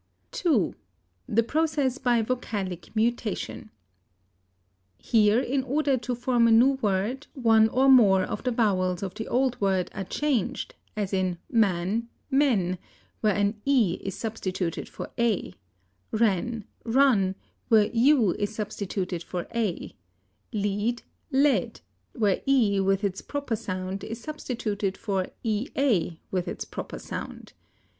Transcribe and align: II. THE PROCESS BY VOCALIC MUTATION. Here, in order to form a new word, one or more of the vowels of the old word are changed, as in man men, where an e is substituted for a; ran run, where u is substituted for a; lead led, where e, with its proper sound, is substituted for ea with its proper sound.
II. 0.43 0.73
THE 1.27 1.43
PROCESS 1.43 1.99
BY 1.99 2.23
VOCALIC 2.23 2.95
MUTATION. 2.95 3.69
Here, 4.97 5.39
in 5.39 5.61
order 5.63 5.95
to 5.95 6.15
form 6.15 6.47
a 6.47 6.51
new 6.51 6.71
word, 6.81 7.27
one 7.35 7.69
or 7.69 7.87
more 7.87 8.23
of 8.23 8.41
the 8.41 8.49
vowels 8.49 9.03
of 9.03 9.13
the 9.13 9.27
old 9.27 9.61
word 9.61 9.91
are 9.93 10.03
changed, 10.03 10.73
as 10.97 11.13
in 11.13 11.37
man 11.51 12.09
men, 12.31 12.79
where 13.19 13.35
an 13.35 13.61
e 13.63 13.99
is 14.03 14.15
substituted 14.17 14.89
for 14.89 15.11
a; 15.19 15.53
ran 16.11 16.65
run, 16.83 17.35
where 17.67 17.91
u 17.93 18.31
is 18.39 18.55
substituted 18.55 19.21
for 19.21 19.45
a; 19.53 19.93
lead 20.51 21.03
led, 21.31 21.81
where 22.13 22.41
e, 22.47 22.79
with 22.79 23.03
its 23.03 23.21
proper 23.21 23.55
sound, 23.55 24.03
is 24.03 24.19
substituted 24.19 24.97
for 24.97 25.27
ea 25.45 26.19
with 26.31 26.47
its 26.47 26.65
proper 26.65 26.97
sound. 26.97 27.53